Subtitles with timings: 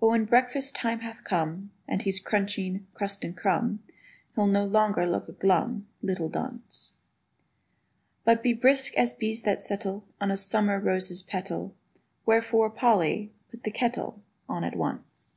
[0.00, 3.84] But when breakfast time hath come, And he's crunching crust and crumb,
[4.34, 6.92] He'll no longer look a glum Little dunce;
[8.24, 11.72] But be brisk as bees that settle On a summer rose's petal:
[12.26, 15.30] Wherefore, Polly, put the kettle On at once.